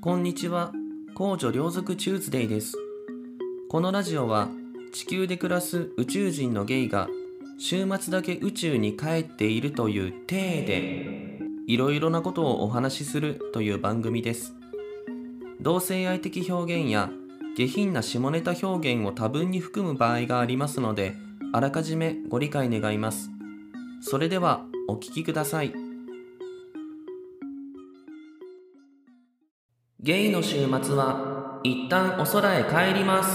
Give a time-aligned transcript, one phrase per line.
[0.00, 0.70] こんにちは。
[1.16, 2.74] 公女両族チューズデイです。
[3.68, 4.48] このラジオは
[4.92, 7.08] 地球で暮らす宇宙人のゲイが
[7.58, 14.54] 週末だけ宇宙に帰っているという体でいろいろなことをお話しするという番組です。
[15.60, 17.10] 同性愛的表現や
[17.56, 21.16] 下品な下ネタ表現を多分に含む場合がありますので、
[21.52, 23.30] あらかじめご理解願います。
[24.00, 25.87] それではお聞きください。
[30.08, 33.28] ゲイの週末は一旦お空へ帰ります。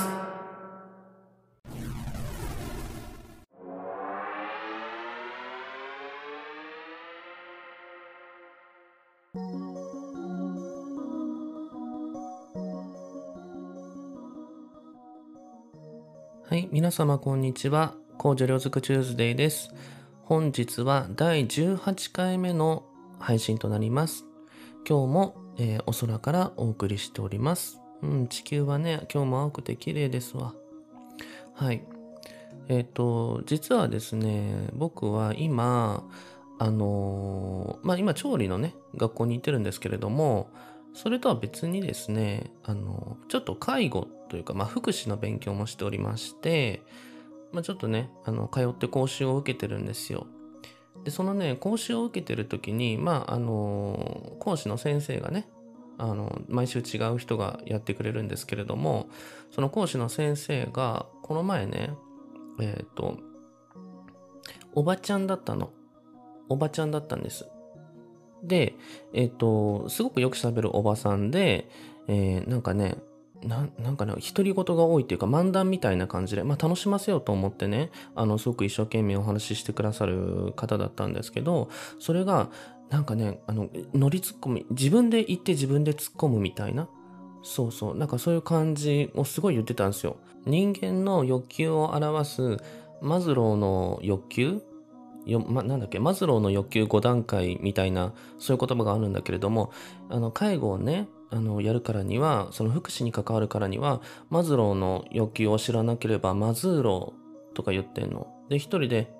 [16.50, 17.94] はい、皆様こんにちは。
[18.18, 19.70] 工女両族チューズデイです。
[20.24, 22.84] 本日は第18回目の
[23.20, 24.26] 配信となります。
[24.90, 27.80] 今日も、えーお空からお送りしております。
[28.02, 30.54] うん、地球はね、今日も青くて綺麗ですわ。
[31.54, 31.84] はい。
[32.68, 36.04] えっ、と、実はですね、僕は今、
[36.60, 40.50] あのーまあ今調理のね、学校に行ってるんですけれども、
[40.94, 46.82] それとは別にですね、あの、ちょっと介護というか、まあ福祉の勉強もしておりまして、
[47.52, 50.28] まあちょっとね、あの、通って講習を受けてるんですよ。
[51.04, 55.48] で、そのね、講習を受けてる時に、まああの、講師の先生がね、
[55.98, 59.10] あの、毎週違う人がやってくれるんですけれども、
[59.52, 61.92] その講師の先生が、この前ね、
[62.60, 63.18] えっ、と、
[64.74, 65.72] おばちゃんだったの。
[66.50, 67.48] おばちゃんだったんです。
[68.44, 68.76] で、
[69.14, 71.70] えっ、と、すごくよく喋るおばさんで、
[72.08, 72.96] えーなんかね、
[73.46, 81.70] ななんかね、独り言が多いっていうか漫談みたいな感じで、まあ楽しませようと思ってね、あの、すごく一生懸命お話ししてくださる方だったんですけど、
[82.00, 82.50] それが、
[82.90, 86.88] なんかね、あの、乗りツッコミ、自分で言って自分で突っ込むみたいな。
[87.42, 90.18] そうそう、なんかそういう感じをすごい言ってたんですよ。
[90.46, 92.58] 人間の欲求を表す
[93.02, 94.62] マズローの欲求
[95.26, 99.72] よ、ま、なんだっけ、マズローの欲求5段階みたいな、そういう言葉があるんだけれども、
[100.10, 108.28] あの、介護をね、あの、やるからには、その福祉に関わるからには、マズローの欲求を知らなければ、マズーローとか言ってんの。
[108.50, 109.12] で、一人で、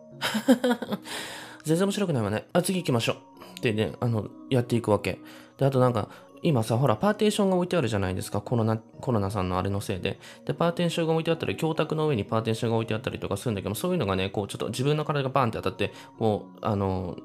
[1.66, 2.46] 全然面白くないわね。
[2.54, 3.16] あ、次行きましょう。
[3.58, 5.20] ってね、あの、やっていくわけ。
[5.58, 6.10] で、あとなんか、
[6.44, 8.42] 今さ、ほら、パーテーションが置いてあるじゃないですか。
[8.42, 10.20] コロナ、コロナさんのあれのせいで。
[10.46, 17.18] で、パーテーションが置いてあったり、教卓の上にパーテーションが置いてあったりとかするんだけど、そういうのがね、こう、ちょっと自分の体がバンって当たって、こう、あの、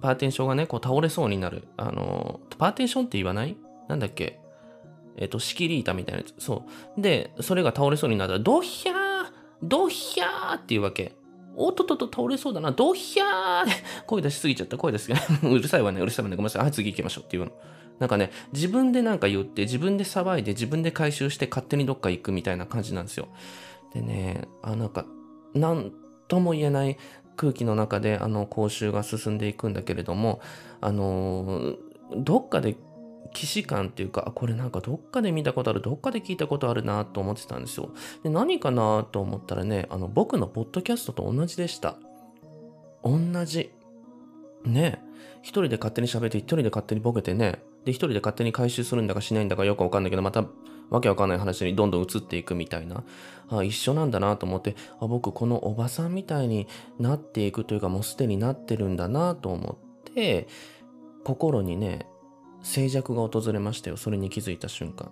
[0.00, 1.68] パーテーションがね、こう倒れそうになる。
[1.76, 3.56] あの、パーテーションって言わない
[3.88, 4.38] なんだっけ？
[5.16, 6.34] えっ、と、仕切り板みたいなやつ。
[6.42, 6.64] そ
[6.96, 7.00] う。
[7.00, 8.96] で、それが倒れそうになったら、ドヒャー
[9.62, 11.14] ドヒャーっていうわけ。
[11.54, 12.72] おっとっとっと倒れそうだな。
[12.72, 13.66] ドヒャー
[14.06, 14.78] 声出しすぎちゃった。
[14.78, 15.14] 声出すぎ
[15.46, 16.00] うるさいわね。
[16.00, 16.36] うるさいわね。
[16.36, 16.62] ごめんなさい。
[16.62, 17.52] はい、次行きましょうっていうの。
[17.98, 23.28] なんかね、自分でなんか言って、自分で騒いで、自分で回収して、勝手にどっか行くみたいな感じなんですよ。
[23.92, 25.04] でね、あ、なんか、
[25.54, 25.92] なん
[26.26, 26.96] とも言えない
[27.36, 30.40] 空気の中で、あの、講習が進んでいくんだけれども、
[30.80, 31.76] あのー
[32.14, 32.76] どっかで
[33.34, 37.90] 既視感っていうか、これなんかどっかで見たことある、どっかで聞いたことあるなと思ってたんですよ。
[38.22, 41.96] で、何かなと思ったらね、あの、僕のポッドキャストと同じでした。
[43.02, 43.72] 同じ。
[44.64, 45.02] ね
[45.42, 50.44] 一人で勝手に喋って、一人で勝手にボケてね、で、一人で勝手に回収するんだかしないんだかよくわかんないけど、また、
[50.90, 53.02] わけわかんない話にどんどん移っていくみたいな。
[53.48, 56.68] あ、一緒なんだなと思って、あ、僕このおばさんみたいに
[56.98, 60.46] なっていくというか、もうすでになってるんだなと思って、
[61.24, 62.06] 心にね、
[62.62, 63.96] 静寂が訪れましたよ。
[63.96, 65.10] それに気づいた瞬間。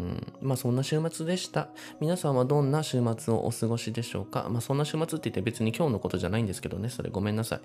[0.00, 0.32] うん。
[0.40, 1.68] まあそんな週末でした。
[2.00, 4.48] 皆さんはどんな週末をお過ごしでしょうか？
[4.50, 6.88] まあそんな週末って言って別に今日のことじゃないんですけどね。
[6.88, 7.60] それごめんなさい。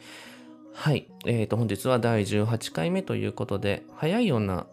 [0.74, 1.08] はい。
[1.26, 4.68] えーと、本日は第18回目ということで、早いような、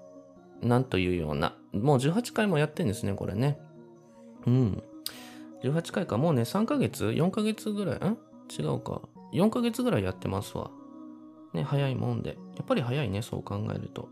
[0.60, 3.58] なんというような、もう18回もやってんですね、これね。
[4.46, 4.82] うん。
[5.62, 7.96] 18回か、もうね、3ヶ月 ?4 ヶ月ぐらい？
[7.96, 8.18] ん？
[8.50, 9.00] 違うか。
[9.32, 10.70] 4ヶ月ぐらいやってますわ。
[11.54, 12.36] ね、早いもんで。
[12.56, 14.08] やっぱり早いね、そう考えると。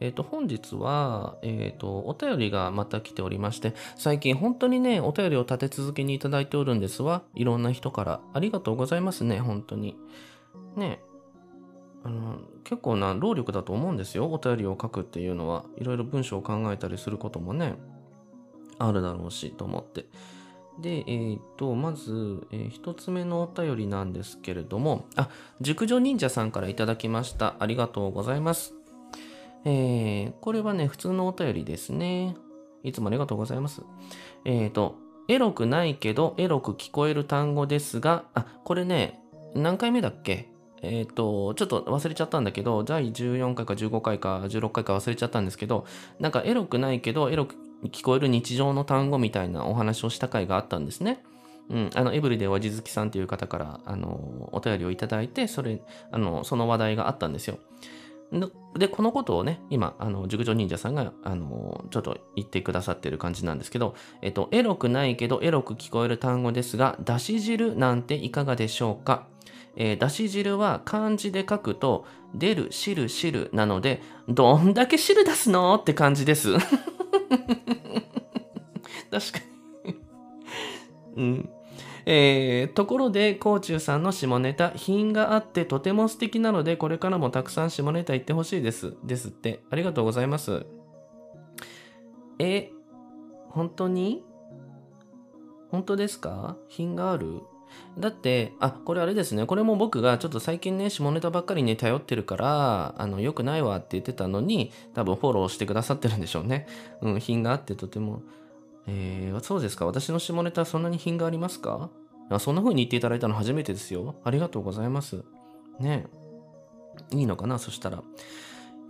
[0.00, 7.22] えっ、と、本日は、えっ、と、お便りがまた来ておりまして、最近本当にね、お便りを立て続けにいただいておるんですわ。
[7.34, 8.20] いろんな人から。
[8.32, 9.96] ありがとうございますね、本当に。
[10.76, 11.00] ね。
[12.04, 14.26] あの、結構な労力だと思うんですよ。
[14.32, 15.64] お便りを書くっていうのは。
[15.76, 17.76] いろいろ文章を考えたりすることもね、
[18.78, 20.06] あるだろうし、と思って。
[20.80, 25.28] で、えっ、と、まず、えー一つ目のお便りなんですけれども、あ、
[25.60, 27.56] 熟女忍者さんからいただきました。
[27.58, 28.74] ありがとうございます。
[29.64, 32.36] えー、これはね、普通のお便りですね。
[32.82, 33.82] いつもありがとうございます。
[34.44, 34.96] えっ、と、
[35.28, 39.20] エロくないけど、エロく聞こえる単語ですが、あ、これね、
[39.54, 40.48] 何回目だっけ？
[40.82, 45.86] えっ、と、ちょっと忘れちゃったんだけど、第14回か15回か16回か忘れちゃったんですけど、
[46.18, 51.22] なんかエロくないけど、エロく聞こえる日常の単語みたいなお話をした回があったんですね。
[51.70, 55.80] うん、あの、エブリデイはじずきさんという方から、あの、お便りをいただいて、それ、
[56.10, 57.58] あの、その話題があったんですよ。
[58.78, 69.26] で、このことをね、今、あの、熟女忍者さんが、あの、ちょっと言ってくださってる感じなんですけど、えっと、エロくないけど、エロく聞こえる単語ですが、だし汁なんていかがでしょうか？
[69.76, 75.74] えー、だし汁は漢字で書くと、出る、汁、汁なので、どんだけ汁出すの？
[75.74, 76.54] って感じです。
[79.10, 79.38] 確か
[79.84, 79.94] に
[81.16, 81.50] うん。
[82.04, 88.96] えー、ところで、甲虫さんの下ネタ、品があってとても素敵なので、これからもたくさん下ネタ言ってほしいです。
[89.04, 89.62] ですって。
[89.70, 90.66] ありがとうございます。
[92.38, 92.72] え、
[93.50, 94.24] 本当に？
[95.70, 96.56] 本当ですか？
[96.68, 97.42] 品がある？
[97.98, 99.46] だって、あ、これあれですね。
[99.46, 106.66] これも僕がちょっと最近ね、下ネタばっかりね、頼ってるから、あの、良くないわって言ってたのに、多分フォローしてくださってるんでしょうね。
[107.00, 108.22] うん、品があってとても。
[108.86, 109.86] えー、そうですか。
[109.86, 111.90] 私の下ネタそんなに品がありますか？
[112.30, 114.16] あそんな風に言っていただいたの初めてですよ。
[114.24, 115.22] ありがとうございます。
[115.78, 116.06] ね
[117.12, 117.60] いいのかな？
[117.60, 118.02] そしたら。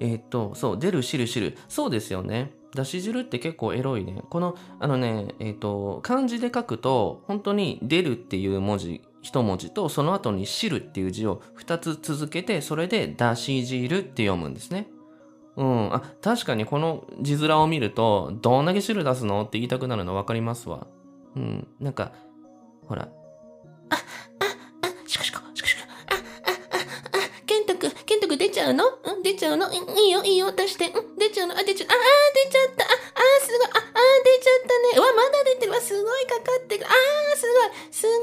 [0.00, 1.58] えー、っと、そう、出る、知る、知る。
[1.68, 2.52] そうですよね。
[2.74, 4.22] だし汁って結構エロいね。
[4.30, 14.88] この、あのね、えっ、と、漢字で書くと、本当に出るっていう文字、一文字と、その後に汁っていう字を二つ続けて、それでだし汁って読むんですね。
[15.56, 15.94] うん。
[15.94, 20.86] あ、確かにこの字面を見ると、どんだけ汁出すのって言いたくなるの分かりますわ。
[21.36, 21.68] うん。
[21.78, 22.12] なんか、
[22.86, 23.08] ほら。
[28.62, 28.84] ゃうの？
[28.86, 29.70] うん、出ちゃうの？
[29.72, 29.76] い
[30.08, 30.88] いよ、いいよ、出して。
[30.88, 31.58] うん、出ちゃうの？
[31.58, 31.88] あ、出ちゃう。
[31.90, 31.92] あ、
[32.34, 32.84] 出ちゃった。
[32.84, 33.66] あ、あ、すごい。
[33.66, 33.80] あ、あ、
[34.24, 34.98] 出ちゃったね。
[34.98, 35.80] うわ、まだ出てるわ。
[35.80, 36.86] すごいかかってる。
[36.86, 37.70] あー、すごい。
[37.90, 38.22] すご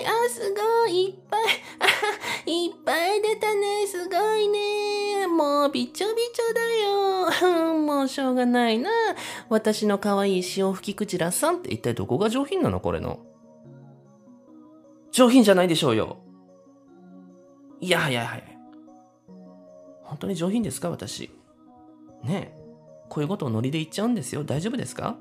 [0.00, 0.06] い。
[0.06, 1.06] あ、すごい。
[1.06, 1.40] いっぱい。
[1.80, 1.86] あ、
[2.50, 3.86] いっぱい出たね。
[3.86, 5.26] すごいね。
[5.26, 6.60] もう、びちょびちょだ
[7.56, 7.74] よ。
[7.78, 8.90] もう、しょうがないな。
[9.48, 12.80] 私の可愛い潮吹きクジラさんって一体どこが上品なの？
[12.80, 13.20] これの。
[15.12, 16.18] 上品じゃないでしょうよ。
[17.80, 18.55] いやいやいや。
[20.06, 20.90] 本当に上品ですか？
[20.90, 21.30] 私。
[22.24, 22.66] ねえ。
[23.08, 24.42] こういうことをノリで言っちゃうんですよ。
[24.44, 25.16] 大丈夫ですか？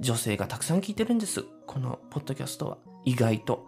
[0.00, 1.44] 女性がたくさん聞いてるんです。
[1.66, 2.78] このポッドキャストは。
[3.04, 3.66] 意外と。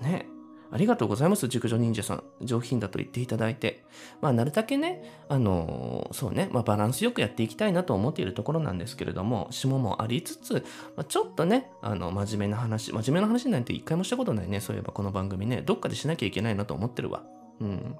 [0.00, 0.32] ねえ
[0.74, 1.48] ありがとうございます。
[1.48, 2.22] 熟女忍者さん。
[2.40, 3.84] 上品だと言っていただいて。
[4.22, 10.64] まあ、なるだけね、あのー、そうね、まあ、バランスよくやっていきたいなと思っているところなんですけれども、下もありつつ、
[10.96, 14.60] まあ、ちょっとね、あの、真面目な話、真面目な話なんて一回もしたことないね。
[14.60, 17.22] そういえばこの番組ね、どっかでしなきゃいけないなと思ってるわ。
[17.60, 17.96] うん。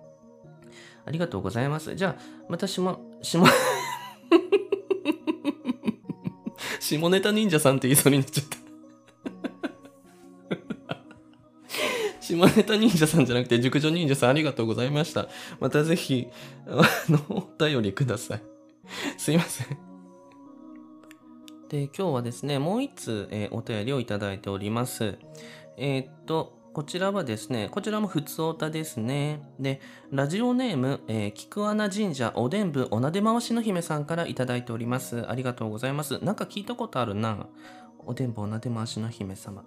[1.04, 1.94] ありがとうございます。
[1.94, 3.42] じゃあ、また下、下、
[6.80, 8.62] 下ネタ忍者さんって言いそうになっちゃった。
[12.20, 15.28] 下ネタ忍者さんじゃなくて、熟女忍者さんありがとうございました。
[15.60, 16.28] またぜひ、
[16.66, 18.42] あの、お便りください。
[19.18, 19.92] すいません。
[21.68, 25.18] で、今日はですね、もう一つ、えー、お便りをいただいております。
[25.76, 29.42] えー、っと、こちらはですね、こちらも普通おたですね。
[29.60, 29.80] で、
[30.10, 35.28] ラジオネーム、えー、菊穴神社おでんぶおなで回しの姫さんからいただいております。
[35.28, 36.18] ありがとうございます。
[36.24, 37.46] なんか聞いたことあるな。
[38.06, 39.64] おでんぶおなで回しの姫様。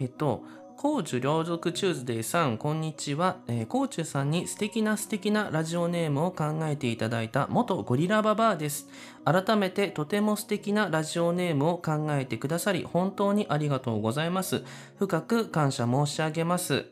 [0.00, 0.44] えっと、
[0.78, 3.38] 高樹両族チューズデーさん、こんにちは。
[3.48, 8.86] えー、高樹さんに素敵な素敵なラジオネームを考えていただいた元ゴリラババアです。
[9.24, 14.64] 改めてとても素敵なラジオネームを考えてくださり、本当にありがとうございます。
[14.98, 16.84] 深く感謝申し上げます。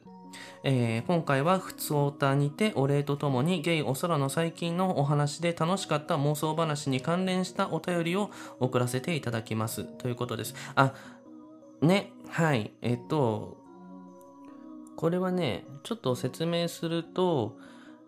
[0.62, 9.84] えー、今回は普通オタにてお礼とともにゲイお空の最近のお話で楽しかった妄想話に関連したお便りを送らせていただきます。
[9.84, 10.54] ということです。
[10.74, 10.94] あ、
[11.82, 12.72] ね、はい。
[12.80, 13.62] えっと、
[14.96, 17.56] これはね、ちょっと説明すると、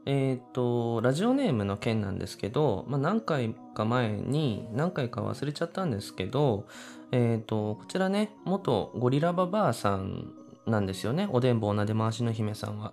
[0.07, 6.67] えっ、ー、と、ラジオネームの件なんですけど、まあ、何回か前に、何回か忘れちゃったんですけど、
[7.11, 10.33] えっ、ー、と、こちらね、元ゴリラババアさん
[10.65, 11.29] なんですよね。
[11.31, 12.93] おでんぼおなで回しの姫さんは。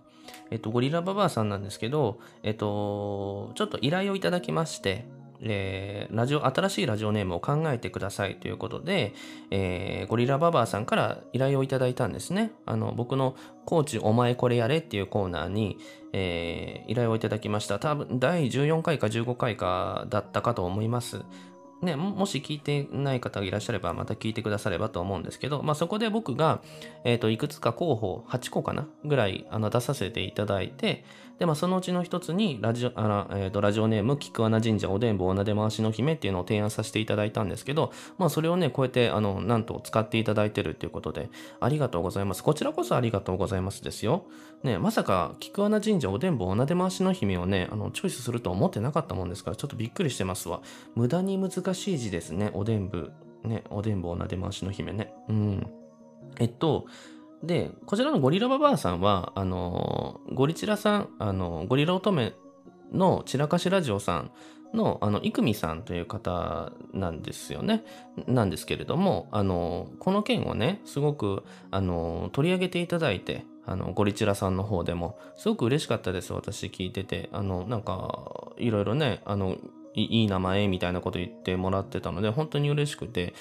[0.50, 5.06] えっ、ー、と、ゴリラババアさんなんですけど、えっ、と、ちょっと依頼をいただきまして、
[5.44, 9.14] えー、ラジオ、新しいラジオネームを考えてくださいということで、
[9.52, 12.52] えー、ゴリラババアさんから依頼をいただいたんですね。
[12.66, 13.36] あの、僕の
[13.66, 15.78] コーチお前これやれっていうコーナーに、
[16.14, 17.80] えー、依頼をいただきました。
[17.80, 21.22] 多分、第14回か15回かだったかと思います。
[21.84, 26.62] ね、もし聞いてない方がいらっしゃれば、また聞いてくださればと思うんですけど、まあ、そこで僕が、
[27.04, 31.04] え、ー、と、いくつか候補、8個かなぐらいあの出させていただいて、
[31.40, 42.44] で、まあ、そのうちの一つにラジオ、あら、えー、とラジオネーム、菊穴神社おでんぼおなで回しの姫っていうのを提案させていただいたんですけど、まあ、それをね、こうやって、あの、なんと使っていただいてるっていうことで、ありがとうございます。
[42.44, 44.26] こちらこそありがとうございますですよ。
[44.64, 50.62] ね、まさか、菊穴神社おでんぼおなで回しの姫をね、あの、チョイスすると思ってなかったもんですから、ちょっとびっくりしてますわ。
[50.96, 53.12] 無駄に難しい字ですね、おでんぶ。
[53.44, 55.14] ね、おでんぼおなで回しの姫ね。
[55.28, 55.68] うん。
[56.40, 56.86] えっと、
[57.44, 62.32] で、こちらのゴリラババアさんは、あの、ゴリチラさん、あの、ゴリラ乙女
[62.94, 64.32] の散らかしラジオさん
[64.74, 67.84] の、あの、イクミさんという方なんですよね。
[68.28, 77.30] なんですけれども、あの、この件をね、すごく、あの、取り上げていただいて、あの、ゴリチラさんの方でも、すごく嬉しかったです、私聞いてて。
[77.34, 79.58] あの、なんか、いろいろね、あの、
[79.96, 83.34] いい名前みたいなこと言ってもらってたので、本当に嬉しくて、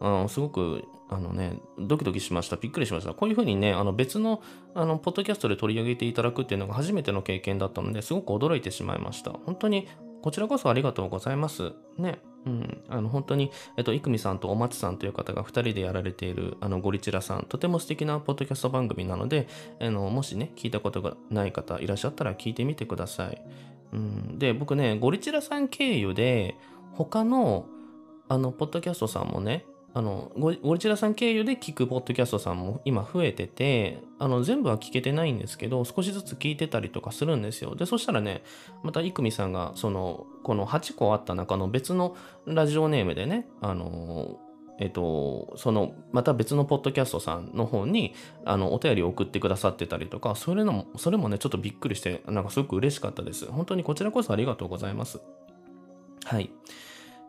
[0.00, 2.56] うん、すごくあのね、ドキドキしました。
[2.56, 3.14] びっくりしました。
[3.14, 4.42] こういうふうにね、あの別の、
[4.74, 9.30] あの、ポッドキャストで取り上げていただくっていうのが初めての経験だったので、すごく驚いてしまいました。
[9.30, 9.88] 本当に、
[10.22, 11.72] こちらこそありがとうございます。
[11.96, 12.20] ね。
[12.46, 12.82] うん。
[12.88, 19.46] あの、本当に、えっと、いくみさんとお松さんという方が2人でやられている、あの、ゴリチラさん、とても素敵なポッドキャスト番組なので、
[19.80, 23.42] あの、もしね、聞いたことがない方いらっしゃったら聞いてみてください。
[23.92, 24.38] うん。
[24.38, 26.56] で、僕ね、ゴリチラさん経由で、
[26.92, 27.66] 他の、
[28.28, 29.64] あの、ポッドキャストさんもね、
[29.96, 37.74] あのゴリチラさん経由で聞くポッドキャストさんも今増えててあの全部は聞けてないんですけど少しずつ聞いてたりとかするんですよ。
[37.74, 38.42] でそしたらね
[38.82, 44.38] また生見さんがそのこの8個あった中の別のラジオネームでねあの
[44.78, 53.46] えっと、そのまた別のポッドキャストさんの方にあのお便りを送ってくださってたりとかそれのもそれもねちょっとびっくりしてなんかすごく嬉しかったです。
[53.46, 55.22] 本当にこちらこそありがとうございます。
[56.26, 56.50] はい。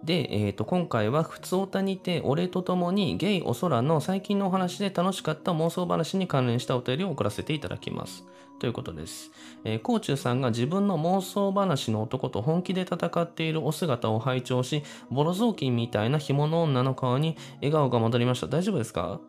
[0.03, 8.23] で、えー、と今回は普通おたにて俺と共にゲイお空の最近のお話で楽しかった妄想話に関連したお便りを送らせていただきます。
[8.59, 9.31] ということです。
[9.63, 18.47] えー、コーチューさんが自分の妄想話の男と本気で戦っているお姿を拝聴し、ボロ雑巾みたいな紐の女の顔に笑顔が戻りました。
[18.47, 19.19] 大丈夫ですか？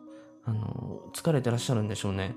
[0.45, 2.35] あの、疲れてらっしゃるんでしょうね。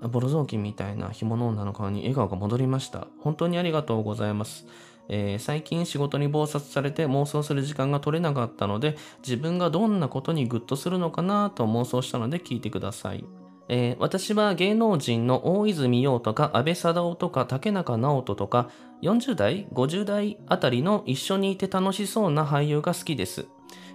[0.00, 3.08] ボロ雑巾みたいな紐の女の顔に笑顔が戻りました。
[3.18, 4.66] 本当にありがとうございます。
[5.12, 13.24] えー、最近仕事に忙殺されて妄想する時間が取れなかったので自分がどんなことにグッとするのかなと妄想したので聞いてください。
[13.72, 18.68] えー、私は芸能人の大泉洋とか安倍貞夫とか竹中直人とか
[19.02, 23.46] 40代50代あたりの一緒にいて楽しそうな俳優が好きです。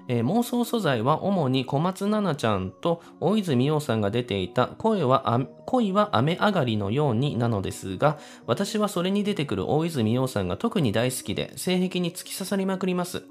[0.07, 13.23] えー、妄想素材は主に小松菜奈ちゃんと大泉洋さんが出ていた声は恋は雨上がりのようになのですが、私はそれに出てくる大泉洋さんが特に大好きで、性癖に突き刺さりまくります。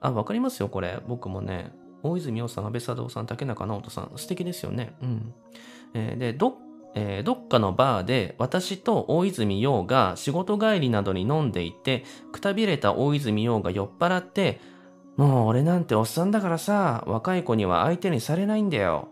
[0.00, 1.00] あ、わかりますよ、これ。
[1.06, 1.72] 僕もね。
[2.02, 4.94] 大泉洋さん、安倍貞夫さん、竹中直人さん、素敵ですよね。
[5.02, 5.34] うん。
[5.94, 6.56] えー、で、ど
[6.94, 14.60] えー、どっかのバーで私と大泉洋が仕事帰りなどに飲んでいて、くたびれた大泉洋が酔っ払って、
[15.16, 19.08] もう俺なんておっさんだからさ、若い子には相手にされないんだよ。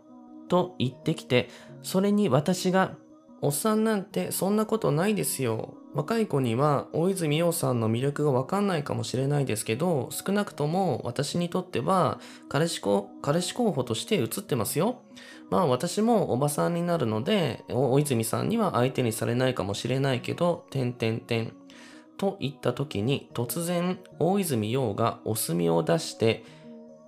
[0.49, 1.49] と言ってきて、
[1.83, 2.97] それに私が、
[3.43, 5.75] おっさんなんてそんなことないですよ。
[5.95, 15.03] 若い子には大泉洋さんの魅力がわかんないかもしれないですけど、少なくとも私にとっては彼氏候彼氏候補として映ってますよ。
[15.51, 21.60] まあ私もおばさんになるので、大泉さんには相手にされないかもしれないけど、点点点。
[22.21, 26.45] と言った時に突然大泉洋がお墨を出して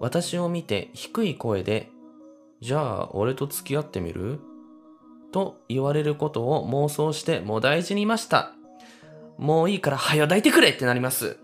[0.00, 1.90] 私を見て低い声で
[2.62, 4.40] じゃあ俺と付き合ってみる？
[5.30, 8.54] と言われることを妄想してもう大事にいました。
[9.36, 11.36] もういいから早抱いてくれってなります。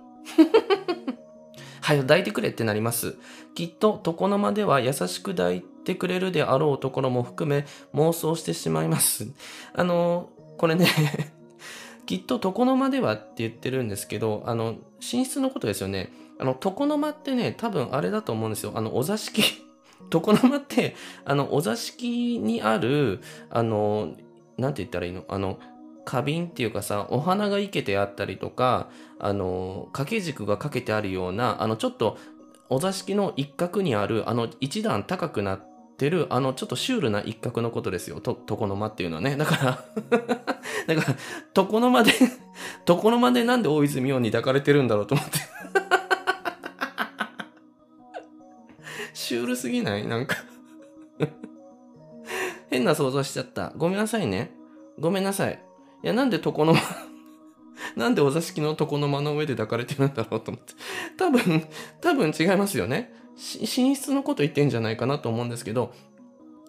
[1.83, 3.17] 早抱いてくれってなります。
[3.55, 9.27] きっと床の間では優しく抱いてくれるであろうところも含め妄想してしまいます。
[9.75, 10.87] あの、これね
[12.09, 16.11] きっと床の間ではって言ってるんですけど、あの、寝室のことですよね。
[16.39, 18.73] あの、床の間ってね、多分あれだと思うんですよ。
[18.75, 19.43] あの、お座敷
[20.11, 20.97] 床の間って、
[21.27, 24.15] あの、お座敷にある、あの、
[24.57, 25.27] なんて言ったらいいの？
[25.29, 25.59] あの、
[26.07, 28.89] 花瓶っていうかさ、お花が生けてあったりとか、
[29.19, 32.17] あの、掛け軸がかけてあるような、あの、ちょっと、
[32.71, 35.68] お座敷の一角にある、あの、一段高くなっ
[35.99, 38.21] てる、あの、ちょっとシュールな一角のことですよ。
[38.21, 39.37] と、床の間っていうのはね。
[39.37, 39.85] だから
[40.95, 41.17] だから、
[41.57, 42.13] 床の間で
[42.89, 45.39] 床の間でなんで大泉洋に抱かれてるんだろうと思って
[49.13, 50.07] シュールすぎない？
[50.07, 50.37] なんか
[52.71, 53.73] 変な想像しちゃった。
[53.77, 54.53] ごめんなさいね。
[54.99, 55.63] ごめんなさい。
[56.03, 56.81] いや、なんで床の間
[57.97, 60.75] なんでお座敷の床の間の上で抱かれてるんだろうと思って。
[61.17, 61.67] 多分、
[62.01, 63.13] 多分違いますよね。
[63.61, 65.95] 寝室のこと言ってんじゃないかなと思うんですけど、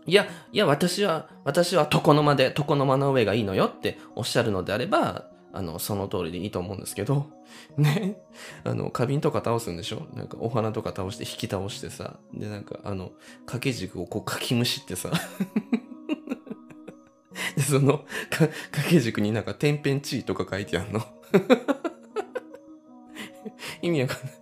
[0.05, 7.27] いや、いや、私は、私は床の間で、床の間の上がいいのよっておっしゃるのであれば、あの、その通りでいいと思うんですけど、
[7.77, 8.21] ね、
[8.63, 10.07] あの、花瓶とか倒すんでしょ？
[10.13, 13.11] なんかお花とか倒して引き倒してさ、で、なんかあの、
[13.45, 15.11] 掛け軸をこうかきむしってさ、
[17.55, 18.53] で、その、掛
[18.89, 21.01] け軸になんか天変地異とか書いてあんの。
[23.81, 24.38] 意味わかんない。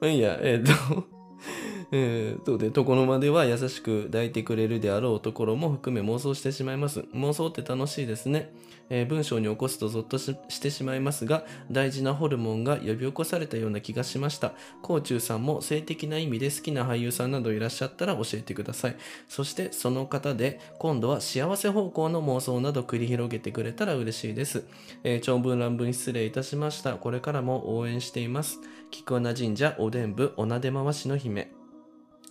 [0.00, 1.06] まあいいや、えっ、と、
[1.92, 7.00] えー、とで、床の間では優しく抱いてくれるであろうところも含め妄想してしまいます。
[7.14, 8.52] 妄想って楽しいですね。
[8.90, 14.52] えー、文章に起こすとゾッとしてしまいますが、大事なホルモンが呼び起こされたような気がしました。
[14.82, 18.96] 甲虫さんも性的な意味で好きな俳優さんなどいらっしゃったら教えてください。
[19.28, 24.64] そしてその方で、今度は幸せ方向の妄想など繰り広げてくれたら嬉しいです。
[25.04, 26.94] えー、長文乱文失礼いたしました。
[26.94, 28.58] これからも応援しています。
[28.90, 31.52] 菊穴神社おでん部おなで回しの姫。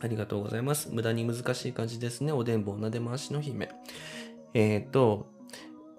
[0.01, 0.89] ありがとうございます。
[0.91, 2.31] 無駄に難しい感じですね。
[2.31, 3.69] おでんぼおなで回しの姫。
[4.53, 5.27] えっ、ー、と、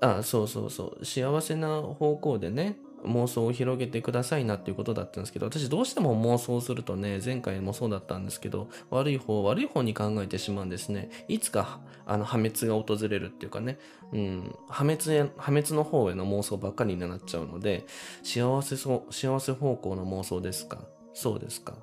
[0.01, 1.05] あ、そうそうそう。
[1.05, 11.11] 幸せな方向でね、妄想を広げてくださいなっていうことだったんですけど、私どうしても妄想するとね、前回もそうだったんですけど、悪い方、悪い方に考えてしまうんですね。
[11.29, 13.79] いつか、あの、破滅が訪れるっていうかね、
[14.13, 17.87] うん、破滅へ、破滅の方への妄想ばっかりになっちゃうので、
[18.23, 20.79] 幸せそ、幸せ方向の妄想ですか？
[21.15, 21.75] そうですか。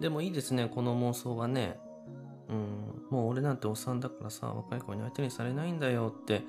[0.00, 1.78] でもいいですね、この妄想はね。
[2.48, 6.42] うん、もう俺なんておっさんだからさ、若い子に相手にされないんだよって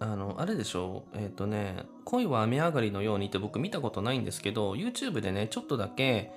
[0.00, 1.04] あの、あれでしょ？
[1.14, 6.32] うえっ、ー、とね、恋は雨上がりのようにって僕見たことないんですけど、YouTube でね、ちょっとだけ、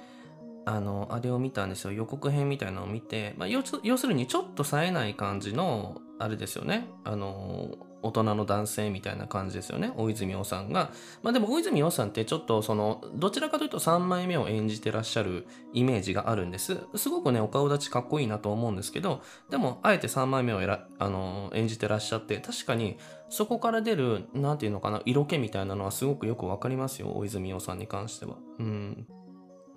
[0.66, 1.92] あの、あれを見たんですよ。
[1.92, 6.88] 予告編みたいなのを見て、まあ、要するにちょっと冴えない感じの、あれですよね。
[7.04, 9.92] あの、大人の男性みたいな感じですよね。
[9.96, 10.92] 大泉洋さんが。
[11.24, 16.78] まあでも大泉洋さんってちょっとその、どちらかというと3枚目を演じてらっしゃるイメージがあるんです。
[16.96, 22.98] すごくね、お顔立ちかっこいいなと思うんですけど、でも、あえて3枚目をあの演じてらっしゃって、確かに
[23.30, 27.12] そこから出る、なんていうのかな、色気みたいなのはすごくよくわかりますよ。
[27.16, 28.36] 大泉洋さんに関しては。
[28.60, 29.08] うん。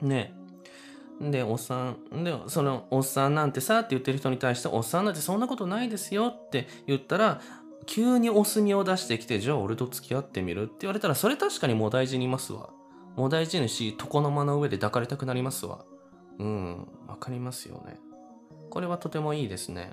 [0.02, 0.34] ね。
[1.20, 7.42] で、おっさん、で、その、おっさんなんてさって言ってる人に対して、おっさんなんてそんなことないですよって言ったら、
[7.86, 12.70] 急にお墨を出してきて、じゃあ俺と付き合ってみるって言われたら、それ確かにも大事にいますわ。
[13.16, 15.84] も大事にし、床の間の上で抱かれたくなりますわ。
[16.38, 17.98] うん、わかりますよね。
[18.70, 19.92] これはとてもいいですね。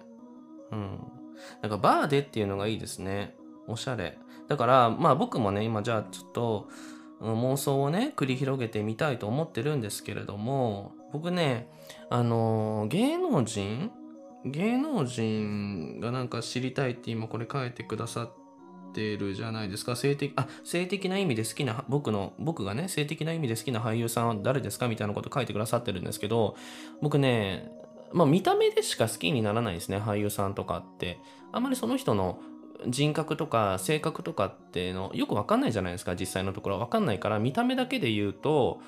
[0.71, 0.99] うん。
[1.61, 3.35] なんかバーでっていうのがいいですね。
[3.67, 4.17] おしゃれ。
[4.47, 6.69] だから、まあ僕もね、今じゃあちょっと、
[7.21, 11.67] 妄想をね、繰り広げてみたいと思ってるんですけれども、僕ね、
[12.09, 13.91] あのー、芸能人
[14.45, 18.31] 芸能人がなんか知りたいって今これ書いてくださっ
[18.93, 19.95] てるじゃないですか。
[19.95, 26.55] 性的、あ、性的な意味で好きな、僕の、僕がね、性的な意味で好きな俳優さんは誰ですかみたいなこと書いてくださってるんですけど、
[27.01, 27.71] 僕ね、
[28.13, 31.19] まあ見た目でしか好きにならないですね、俳優さんとかって。
[31.51, 32.39] あんまりその人の
[32.87, 38.79] 人格とか性格とかってのよくわかんないじゃないですか、実際のところわかんないから、見た目だけで言うと、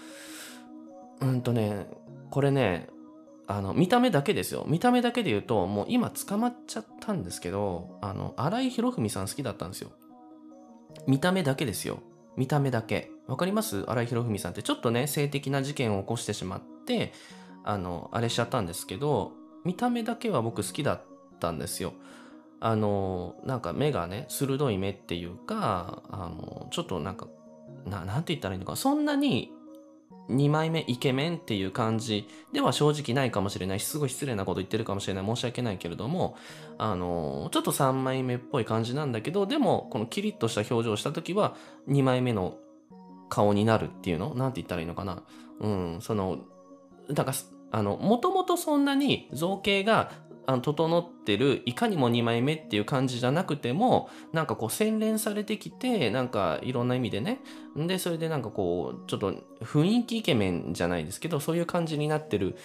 [1.22, 1.88] うんとね、
[2.30, 2.88] これね、
[3.52, 4.64] あの、見た目だけですよ。
[4.68, 9.90] 見た目だけで言うと、もう今捕まっちゃったんですけど、あの、荒井博文さん好きだったんですよ。
[11.08, 11.98] 見た目だけですよ。
[12.38, 13.10] 見た目だけ。
[13.26, 13.84] わかります？
[13.88, 17.12] 荒井博文さんってちょっとね、性的な事件を起こしてしまって、
[17.64, 19.32] あの、あれしちゃったんですけど、
[19.66, 21.02] 見た目だけは僕好きだっ
[21.40, 21.94] たんですよ。
[22.60, 27.28] あの、なんか目がね、鋭い目っていうか、あの、ちょっとなんか、
[27.86, 29.52] ななんて言ったらいいのか、そんなに
[30.30, 35.26] 2枚目イケメンっていう感じでは正直ないかもしれないし、すごい失礼なこと言ってるかもしれない。
[35.26, 36.36] 申し訳ないけれども、
[36.78, 41.56] あの、ちょっと3枚目っぽい感じなんだけど、でも、このキリッとした表情をした時は、
[41.88, 42.58] 2枚目の
[43.30, 44.34] 顔になるっていうの？
[44.36, 45.24] なんて言ったらいいのかな？
[45.60, 46.40] うん、その、
[47.08, 47.34] なんか、
[47.72, 50.12] あの、もともとそんなに造形が
[50.50, 57.40] あの整ってるいかにも2枚目っていう感じじゃなくてもなんかこう洗練されてきてなんかいろんな意味でね。
[57.76, 62.58] でそれでなんかこうちょっと雰囲気イケメンじゃないですけどそういう感じになってる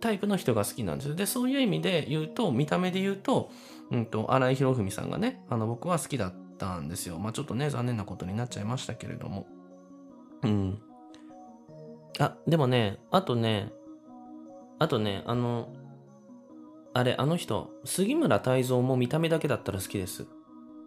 [0.00, 3.50] タイプの人が好きなんですでそういう意味で言うと見た目で言うと,、
[3.90, 7.18] うんと、荒井博文さんがねあの僕は好きだったんですよ。
[7.18, 9.46] まあちょっとね残念なことになっちゃいましたけれども。
[10.44, 10.80] うん。
[12.20, 13.70] あでもねあとね
[14.78, 15.68] あとねあの
[16.94, 20.26] あれ、あの人、杉村太蔵も見た目だけだったら好きです。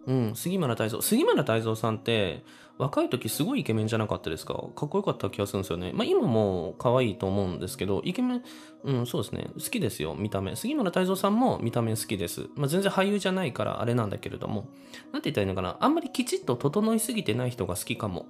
[0.06, 1.00] うん、杉村太蔵。
[1.00, 2.44] 杉村太蔵さんって、
[2.76, 4.54] 若い時すごいイケメンじゃなかったですか？
[4.74, 5.92] かっこよかった気がするんですよね。
[5.94, 8.42] まあ今も可愛いと思うんですけど、イケメン、
[8.82, 9.50] うん、そうですね。
[9.54, 10.56] 好きですよ、見た目。
[10.56, 12.48] 杉村太蔵さんも見た目好きです。
[12.56, 14.70] まあ全然俳優じゃないからあれなんだけれども、
[15.12, 15.76] なんて言ったらいいのかな？
[15.78, 18.26] あんまりきちっと整いすぎてない人が好きかも。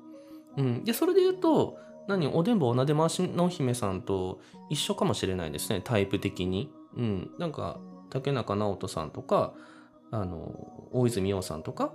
[0.58, 0.84] うん。
[0.84, 2.26] で、それで言うと、何？
[2.26, 5.80] おでんぼおなで回しの姫さんと一緒かもしれないですね。
[5.82, 6.70] タイプ的に。
[6.96, 7.78] うん、なんか
[8.10, 9.54] 竹中直人さんとか、
[10.10, 11.92] あの、大泉洋さんとか、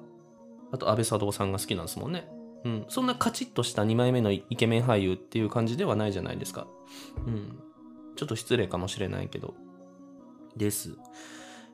[0.71, 2.27] あと安倍佐藤さんが好きなんですもんね。
[2.65, 2.85] うん。
[2.89, 6.67] そんなカチッとした2枚目のイケメン俳優っていう感じではないじゃないですか。
[7.25, 7.59] うん。
[8.15, 9.53] ちょっと失礼かもしれないけど。
[10.55, 10.97] です。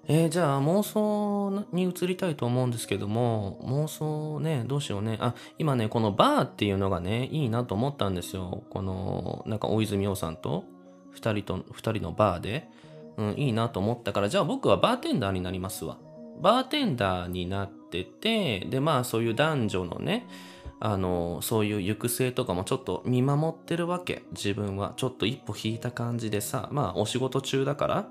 [0.06, 5.18] えー、じゃあ妄想に移りたいと思うんですけども、妄想ね、どうしようね。
[5.22, 8.64] あ、今ね、このバーっていうのがね、いいなと思ったんですよ。
[8.70, 10.66] この、なんか大泉洋さんと、
[11.12, 12.70] 二人と、二人のバーで、
[13.18, 15.98] うん、いいなと思ったから、じゃあ僕はバーテンダーになりますわ。
[16.42, 20.28] バーテンダーになってて、で、まあそういう男女のね、
[20.80, 24.24] あの、そういう行く末とかもちょっと見守ってるわけ。
[24.32, 24.94] 自分は。
[24.98, 28.08] ちょっと一歩引いた感じでさ、まあお仕事中だから、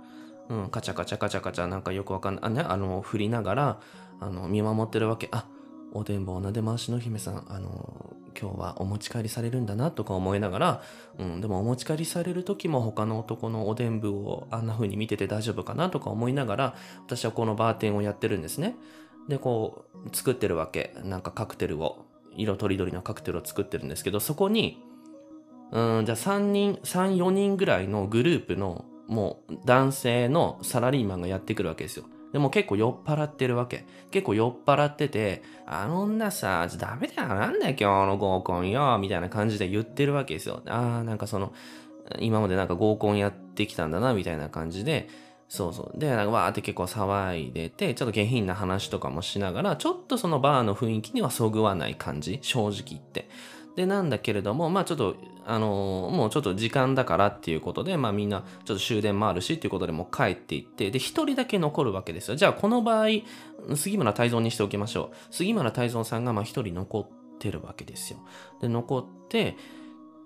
[0.49, 3.81] うん、カチャカチャカチャカチャなんかよくわかんない、あ,、ね、あの、振りながら、
[4.21, 5.29] あの、見守ってるわけ。
[5.33, 5.47] あ、
[5.93, 10.83] おでんぼうなで回しの姫さん、あの、今日はお持ち帰りされるんだなとか思いながら、
[11.19, 16.75] うん、でもお持ち帰りされる時も他の男のおでん部をあんな風に見てて大丈夫かなとか思いながら、
[17.07, 18.77] 私はこのバーテンをやってるんですね。
[19.29, 20.95] で、こう、作ってるわけ。
[21.05, 24.83] なんかカクテルを、色とりどりのカクテルを作ってるんですけど、そこに、
[25.71, 32.05] うん、じゃあ3人、3、4人ぐらいのグループのもう男性のサラリーマンがやってくるわけですよ。
[32.33, 33.85] でも結構酔っ払ってるわけ。
[34.11, 40.63] 結構酔っ払ってて、あの女さ、ダメだよ、なんだよ今日の合コンよ、みたいな感じで言ってるわけですよ。
[40.67, 41.53] ああ、なんかその、
[42.19, 45.09] 今までなんか合コンやってきたんだな、みたいな感じで、
[45.49, 45.99] そうそう。
[45.99, 53.29] で、なんかわーって結構騒いでて、ちょっと下品な話とかもしながら、ちょっとそのバーの雰囲気にはそぐわない感じ、正直言って。
[53.77, 62.37] で、なんだけれども、まあちょっと、あのー、もうちょっと時間だからっていうことで、まあみんなちょっと終電もあるしっていうことでもう帰っていって、で、一人だけ残るわけですよ。
[62.37, 63.07] じゃあこの場合、
[63.75, 65.17] 杉村太蔵にしておきましょう。
[65.35, 68.19] 杉村太蔵さんがまあ一人残ってるわけですよ。
[68.61, 69.57] で、残って、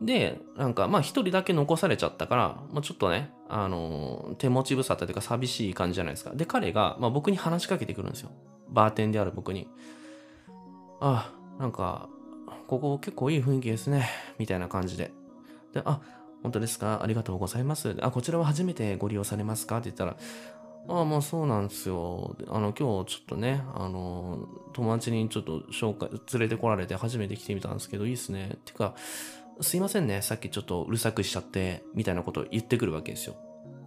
[0.02, 6.34] で、なんか、まあ一人だけ残されちゃったから、もうちょっとね、あのー、手持ち無沙汰というか寂しい感じじゃないですか。
[6.34, 8.30] で、彼が、まあ僕に話しかけてくるんですよ。
[8.68, 9.68] バーテンである僕に。
[11.00, 12.08] あ、なんか、
[12.66, 14.08] ここ結構いい雰囲気ですね。
[14.38, 15.12] みたいな感じで。
[15.72, 16.00] で、あ、
[16.42, 17.02] 本当ですか？
[17.02, 17.96] ありがとうございます。
[18.00, 19.78] あ、こちらは初めてご利用されますか？
[19.78, 20.16] って言ったら、
[20.88, 22.36] ああ、まあそうなんですよ。
[22.48, 28.58] あの、今日ちょっとね、あの、友達にちょっと紹介、連れてこられて初めて来てみたんですけど、いいっすね。
[28.64, 28.94] てか、
[29.60, 33.36] すいませんね、さっきちょっとうるさくしちゃって、みたいなこと言ってくるわけですよ。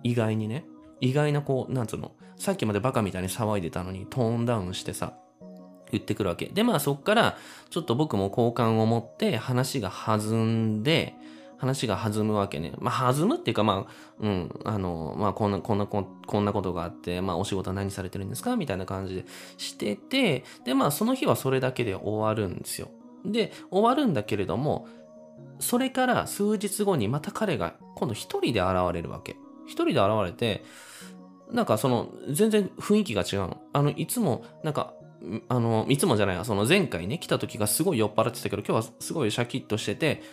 [0.03, 0.65] 意外にね。
[0.99, 5.13] 意外なこう、なんつうの、さっきまでバカみたいに騒いでたのにトーンダウンしてさ、
[5.91, 6.47] 言ってくるわけ。
[6.47, 7.37] で、まあそっから、
[7.69, 11.15] ちょっと僕も好感を持って話が弾んで、
[11.57, 12.71] 話が弾むわけね。
[12.79, 16.01] まあ弾むっていうか、まあ、うん、あの、まあこんな、こんな、こ
[16.39, 18.55] んなことがあって、まあお仕事は何されてるんですか？
[18.55, 19.25] みたいな感じで
[19.57, 22.89] してて、で、まあその日はそれだけで終わるんですよ。
[23.25, 24.87] で、終わるんだけれども、
[25.59, 29.35] それから数日後にまた彼が今度一人で現れるわけ。
[29.65, 30.63] 一人で現れて、
[31.51, 33.61] なんかその全然雰囲気が違うの。
[33.73, 34.93] あの、いつもなんか
[35.49, 40.23] あの、いつもじゃないわその前回ね、来た時がすごい酔っ払ってたけど、今日はすごいシャキッとしてて、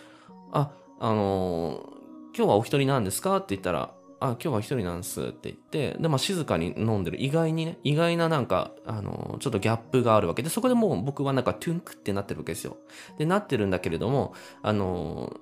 [0.51, 1.89] あ、あの、
[2.35, 3.37] 今日はお一人なんですか？
[3.37, 7.21] って言ったら、あ、今日は一人なんですって言って、で、まあ静かに飲んでる。
[7.21, 12.77] 意外にね、意外ななんか、あの、ちょっとギャップがあるわけで、そこでもう僕はなんかトゥンクってなってるわけですよ。
[13.17, 15.39] で、なってるんだけれども、あの、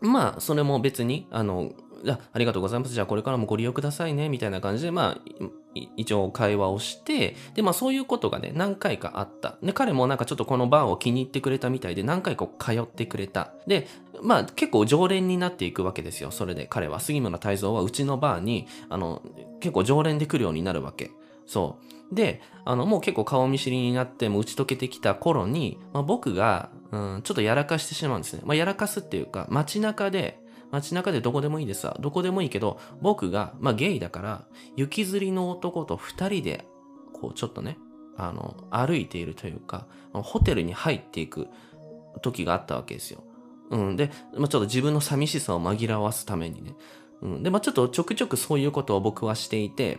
[0.00, 1.72] まあ、それも別に、あの、
[2.08, 2.92] あありがとうございます。
[2.92, 4.28] じゃあこれからもご利用くださいね。
[4.28, 5.20] みたいな感じで、まあ、
[5.96, 9.56] 一応会話をして、で、まあそういうことがね、何回かあった。
[9.62, 13.52] で、彼もなんかちょっとこのバーを気に入ってくれたみたいで、何回か通ってくれた。
[13.66, 13.86] で、
[14.22, 16.30] まあ結構常連になっていくわけですよ。
[16.30, 17.00] それで彼は。
[17.00, 19.22] 杉村太蔵はうちのバーに、あの、
[19.60, 21.10] 結構常連で来るようになるわけ。
[21.46, 21.78] そ
[22.10, 22.14] う。
[22.14, 28.42] で、あの、もう結構顔見知りになってもう打ち解けてきた頃に、まあ、僕が、うん、ちょっとやらかしてしまうんですね。
[28.44, 30.38] まあ、やらかすっていうか、街中で、
[30.72, 31.96] 街中でどこでもいいですわ。
[32.00, 34.44] どこでもいいけど、僕が、まあゲイだから、
[34.76, 36.66] 雪吊りの男と二人で、
[37.12, 37.78] こうちょっとね、
[38.16, 41.48] あの、歩いているというか、ホテルに入っていく
[42.22, 43.22] 時があったわけですよ。
[43.70, 43.96] うん。
[43.96, 46.74] で、まあ、ちょっと自分の寂しさを紛らわすためにね。
[47.22, 47.42] うん。
[47.42, 49.98] で、まあ、ちょっとちょくちょくそういうことを僕はしていて、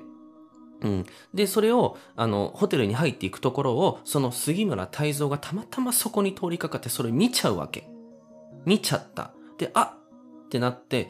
[0.82, 1.06] うん。
[1.34, 7.88] で、それを、あの、ホテルに入っていくところを、その杉村太蔵がたまたまそこに通りかかってそれ見ちゃうわけ。
[8.66, 9.34] 見ちゃった。
[9.58, 9.98] で、あ、
[10.54, 11.10] ってなって、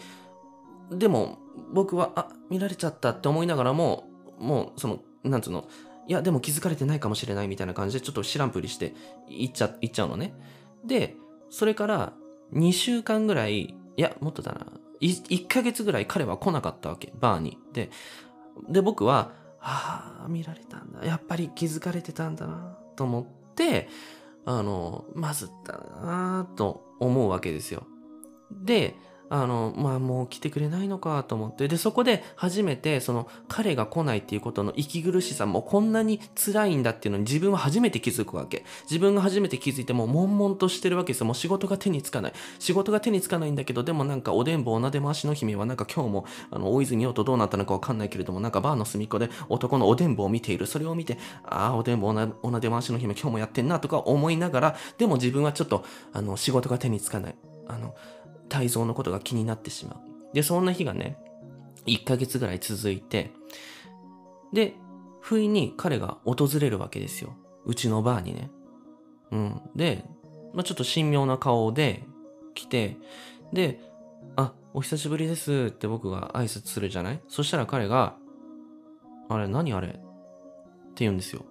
[0.89, 1.37] でも
[1.73, 4.05] 僕は、あ、見られちゃったって思いながらも、
[4.39, 5.67] もうその、なんつうの、
[6.07, 8.93] いや、でも気づかれてないかもしれないみたいな感じでちょっと知らんぷりして
[9.27, 10.33] 行っちゃ、行っちゃうのね。
[10.85, 11.15] で、
[11.49, 12.13] それから
[12.53, 14.65] 2週間ぐらい、いや、もっとだな。
[15.01, 17.57] 1ヶ月ぐらい彼は来なかったわけ、バーに。
[17.73, 17.89] で、
[18.69, 21.05] で、僕は、ああ、見られたんだ。
[21.05, 23.89] やっぱり気づかれてたんだな、と思って、
[24.45, 25.73] あの、まずった
[26.05, 27.83] なと思うわけですよ。
[28.51, 28.95] で、
[29.29, 31.67] あの、まあもう来てくれないのかと思って。
[31.67, 38.65] で、そこで初めて、その彼が来ないっていうことの息苦しさもこんなに辛いんだっていうのに自分は初めて気づくわけ。
[38.89, 41.25] 自分が初めて気づいてもう悶々としてるわけですよ。
[41.25, 42.33] もう仕事が手につかない。
[42.59, 50.67] 仕事が手につかないんだけど、でもなんかおでんぼおなで回しの姫はなんか今日も、あの、大泉洋とどうなったのかわかんないけれども、なんかバーの隅っこで男のおでんぼを見ている。
[50.67, 57.35] それを見て、ああ、おでんぼおなおなで回しの姫今日もやってんなとか思いながら、でも自分はちょっと、あの、仕事が手につかない。
[57.67, 57.95] あの、
[58.53, 60.35] 体操のことが気になってしまう。
[60.35, 61.17] で、そんな日がね、
[61.87, 63.31] 1ヶ月ぐらい続いて、
[64.53, 64.75] で、
[65.21, 67.33] 不意に彼が訪れるわけですよ。
[67.65, 68.51] うちのバーにね。
[69.31, 69.61] うん。
[69.75, 70.05] で、
[70.53, 72.03] まあ、ちょっと神妙な顔で
[72.53, 72.97] 来て、
[73.51, 73.81] で、
[74.35, 77.21] あ、お久しぶりですって僕が挨拶するじゃない？
[77.27, 78.15] そしたら彼が、
[79.29, 79.87] あれ、何あれ？
[79.87, 79.99] って
[80.97, 81.43] 言うんですよ。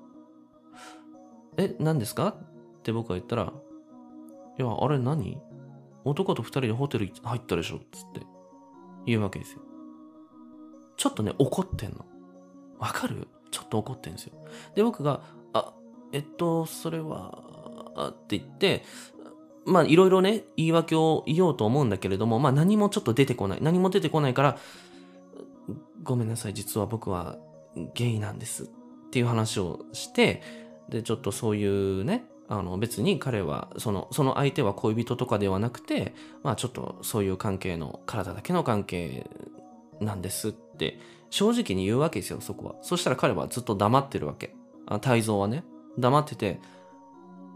[1.56, 2.28] え、何ですか？
[2.28, 3.52] って僕が言ったら、
[4.58, 5.38] いや、あれ何？
[6.04, 8.20] 男と二人でホテル入ったでしょつって
[9.06, 9.60] 言うわけですよ。
[10.96, 12.04] ちょっとね、怒ってんの。
[12.78, 13.28] わかる？
[13.50, 14.32] ちょっと怒ってんですよ。
[14.74, 15.72] で、僕が、あ、
[16.12, 17.42] えっと、それは、
[18.10, 18.84] って言って、
[19.64, 23.58] まあ、いろいろね、言い訳を言おうと思うんだけれども、まあ、何もちょっと出てこない。
[23.62, 24.58] 何も出てこないから、
[26.02, 27.36] ごめんなさい、実は僕は
[27.94, 28.66] ゲイなんですっ
[29.10, 30.42] ていう話をして、
[30.88, 39.26] で、ちょっとそういうね、あの別に彼はそのその相手は恋人とかではなくてまあちょっとそういう関係の体だけの関係
[40.00, 40.98] なんですって
[41.30, 42.74] 正直に言うわけですよそこは。
[42.82, 44.54] そしたら彼はずっと黙ってるわけ。
[44.86, 45.64] あ泰造はね。
[45.98, 46.60] 黙ってて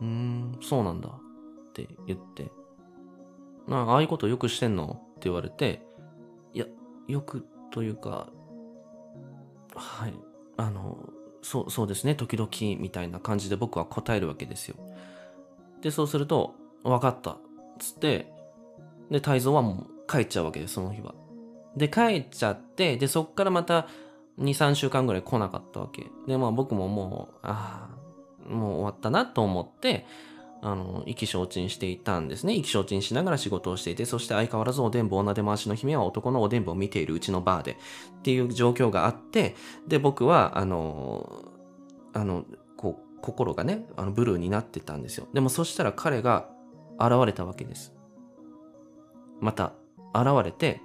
[0.01, 1.09] うーんそうなんだ。
[1.09, 2.51] って言って。
[3.69, 5.03] なああいうことよくしてんの？
[5.11, 5.83] って言われて
[6.55, 6.67] いや
[7.09, 8.29] よくというか
[9.75, 10.15] はい。
[10.57, 10.99] あの
[11.47, 12.17] そうそうですね。
[12.17, 14.75] 時々みたいな感じで僕は答えるわけですよ。
[15.81, 17.31] でそうすると分かった。
[17.31, 17.39] っ
[17.79, 18.33] つって
[19.13, 21.15] で泰造はもう帰っちゃうわけですその日は。
[21.77, 23.87] で帰っちゃってでそっからまた
[24.41, 26.09] 23週間ぐらい来なかったわけ。
[26.27, 27.91] でまあ僕ももうあ
[28.49, 30.05] あもう終わったなと思って
[30.63, 32.55] あの、意気消沈していたんですね。
[32.55, 37.73] 意気消沈しながら仕事をしていて、そして相変わらずおでんぼ女で回しの姫は男のおでんぼを見ているうちのバーで
[38.19, 39.55] っていう状況があって、
[39.87, 41.45] で、僕は、あの、
[42.13, 42.45] あの、
[42.77, 45.27] こう、心がね、あのブルーになってたんですよ。
[45.33, 46.49] でもそしたら彼が
[46.99, 47.95] 現れたわけです。
[49.41, 49.73] また、
[50.15, 50.81] 現れて、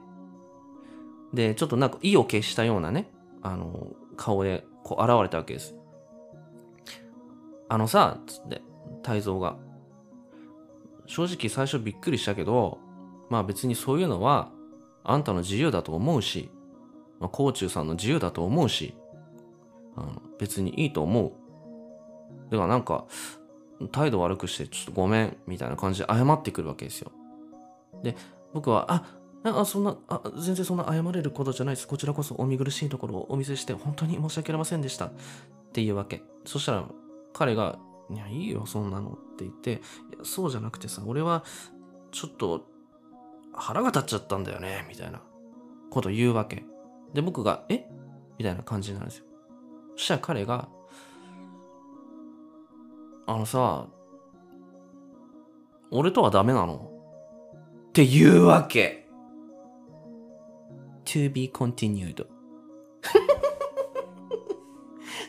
[1.33, 3.09] で、ちょっとなんか意を決したようなね、
[3.41, 5.75] あの、顔でこう現れたわけです。
[7.69, 8.61] あのさ、つって、
[9.01, 9.55] 泰造が。
[11.05, 12.79] 正直最初びっくりしたけど、
[13.29, 14.51] まあ別にそういうのは
[15.03, 16.49] あんたの自由だと思うし、
[17.19, 18.95] まあ、甲冑さんの自由だと思うし、
[19.95, 21.31] あの別にいいと思う。
[22.51, 23.05] だからなんか、
[23.91, 27.11] 態度悪くしてちょっとごめんみたいな感じで謝ってくるわけですよ。
[28.03, 28.15] で、
[28.53, 29.05] 僕は、あ、
[29.43, 31.87] あ、そんな、あ、全然そんな謝れることじゃないです。
[31.87, 35.05] こちらこそお見苦しいところをお見せして本当に申し訳ありませんでした。
[35.05, 35.11] っ
[35.73, 36.21] ていうわけ。
[36.45, 36.85] そしたら
[37.33, 37.79] 彼が、
[38.11, 39.81] いや、いいよ、そんなのって言って、
[40.23, 41.43] そうじゃなくてさ、俺は、
[42.11, 42.67] ちょっと、
[43.53, 45.21] 腹が立っちゃったんだよね、みたいな
[45.89, 46.63] こと言うわけ。
[47.13, 47.87] で、僕が、え？
[48.37, 49.25] みたいな感じになるんですよ。
[49.95, 50.67] そしたら彼が、
[53.27, 53.87] あのさ、
[55.89, 56.91] 俺とはダメなの？
[57.89, 59.01] って言うわけ。
[61.05, 62.25] to be continued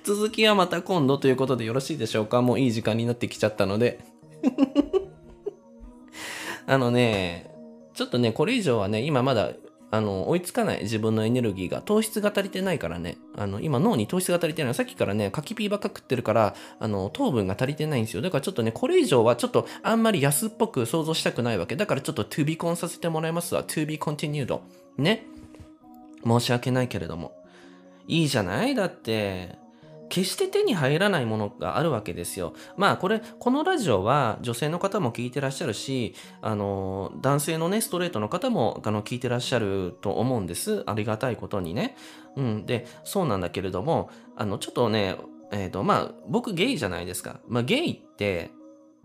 [0.04, 4.00] 続きはまた今度ということでよろしいでしょうかもういい時間になってきちゃったので
[6.66, 7.50] あのね、
[7.94, 9.52] ちょっとね、これ以上はね、今まだ、
[9.90, 14.74] あの、追いつかない自分のエネルギーが、糖質が足りてないからね、あの、今脳に糖質が足りてない。
[14.74, 18.22] さっきからね、柿ピーばっか食ってるから、あの、糖分が足りてないんですよ。
[18.22, 21.76] だからちょっとね、これ以上はちょっとあんまり安っぽく想像したくないわけ。
[21.76, 23.64] だからちょっと to be con させてもらいますわ。
[23.64, 24.58] to be continued。
[24.96, 25.26] ね。
[26.24, 27.32] 申し訳ないけれども。
[28.06, 28.74] いいじゃない？
[28.74, 29.61] だって。
[30.12, 32.52] 決して手に入らないものがあるわけですよ。
[32.76, 40.82] まあこれ、このラジオは女性の方も聞いてらっしゃるし、あの、男性のね、ストレートの方もあの聞いてらっしゃると思うんです。
[40.84, 41.96] ありがたいことにね。
[42.36, 42.66] うん。
[42.66, 45.16] で、そうなんだけれども、あの、ちょっとね、
[45.50, 47.40] えっ、ー、と、まあ、僕ゲイじゃないですか。
[47.48, 48.50] まあ、ゲイって、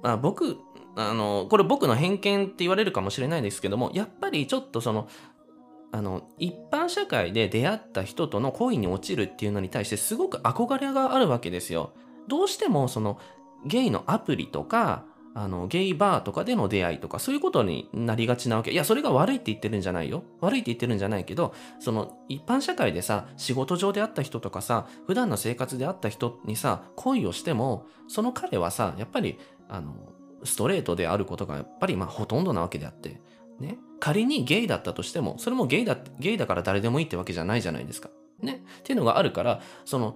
[0.03, 0.57] まあ、僕、
[0.97, 5.07] あの、これ僕の偏見って言われるかもしれないですけども、やっぱりちょっとその、
[5.91, 11.93] あの一般社会で出会った人との恋に落ちるっていうのに対してすごく憧れがあるわけですよ。
[12.27, 13.19] どうしてもその
[13.65, 18.71] ゲイのアプリとかあのゲイバーとかでの出会いとかそういうことになりがちなわけ。
[18.71, 20.23] いや、それが悪いって言ってるんじゃないよ。
[20.41, 29.37] 悪いって言ってるんじゃないけど、その一般社会でさ、仕事上で会った人とかさ、普段の生活で会った人にさ、恋をしても、その彼はさ、やっぱり、
[29.69, 29.93] あの、
[30.43, 33.21] ストレートであることがやっぱりまあほとんどなわけであって、
[33.59, 33.77] ね。
[33.99, 38.09] 仮にゲイだったとしても、それもゲイだ、ゲイだから誰でもいいってわけじゃないじゃないですか。
[38.41, 38.63] ね。
[38.79, 40.15] っていうのがあるから、その、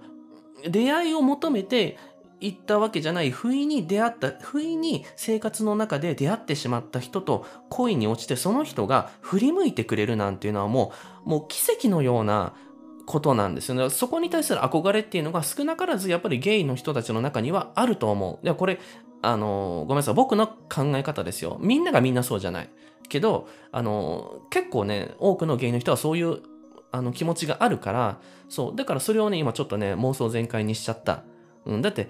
[0.68, 1.98] 出会いを求めて
[2.40, 10.92] 行ったわけじゃない、不意に出会った、不意に生活の中で出会ってしまった人と恋に落ちて、その人が振り向いてくれるなんていうのはも
[11.24, 12.54] う、もう奇跡のような
[13.06, 13.90] ことなんですよね。
[13.90, 18.44] そこに対する憧れっていうのが少なからずやっぱりゲイの人たちの中にはあると思う。
[18.44, 18.80] いや、これ、
[19.22, 20.14] あの、ごめんなさい。
[20.14, 21.58] 僕の考え方ですよ。
[21.60, 22.70] みんながみんなそうじゃない。
[23.12, 26.40] けど、あの、結構ね、多くのゲイの人はそういう
[26.90, 28.76] あの気持ちがあるから、そう。
[28.76, 31.24] だからそれをね、今ちょっとね、妄想全開にしちゃった。
[31.66, 31.82] うん。
[31.82, 32.08] だって、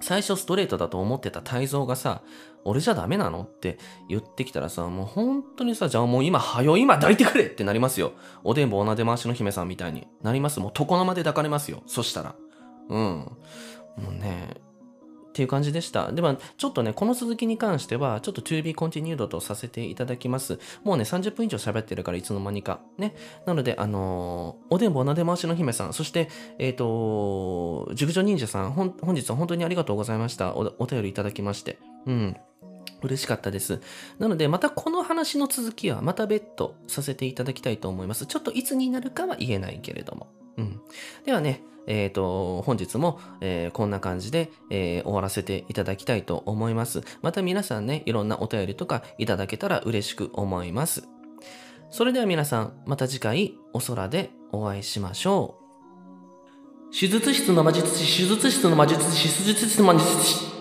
[0.00, 2.22] 最初ストレートだと思ってた泰造がさ、
[2.64, 8.12] 俺じゃダメなのって言ってきたらさ、もう本当にさ、じゃあもう今、はよ、今抱いてくれってなりますよ。
[8.44, 10.60] おでんぼおなで回しの姫さんみたいになります。
[10.60, 11.82] もう床の間で抱かれますよ。
[11.86, 12.34] そしたら。
[12.88, 12.98] うん。
[12.98, 14.60] もうね、
[15.40, 16.12] っていう感じでした。
[16.12, 20.58] では、ちょっとね、この続きに関しては、ちょっと to be continued とさせていただきます。
[20.84, 22.80] もうね、30分以上喋ってるから、いつの間にか。
[22.98, 23.14] ね。
[23.46, 30.74] なので、あのー、おでんぼなで回しの姫さん、そして、えっ、ー、と、熟女忍者さん、本日は本当にありがとうございましたお。
[30.78, 31.78] お便りいただきまして。
[32.04, 32.36] うん。
[33.02, 33.80] 嬉しかったです。
[34.18, 38.26] なので、またこの話の続きはまた別途させていただきたいと思います。
[38.26, 40.28] ちょっといつになるかは言えないけれども。
[40.58, 40.82] うん。
[41.24, 47.02] ではね、えっ、ー、と、本日も、えー、こんな感じで、えー、終わらせていただきたいと思います。
[47.22, 51.08] また皆さんね、いろんなお便りとかいただけたら嬉しく思います。
[51.90, 55.60] それでは皆さん、また次回お空でお会いしましょう。
[56.92, 60.59] 手術室の魔術師、手術室の魔術師、手術室の魔術師。